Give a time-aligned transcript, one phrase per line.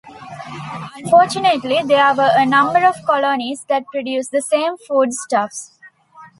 [0.97, 5.73] Unfortunately, there were a number of colonies that produced the same foodstuffs.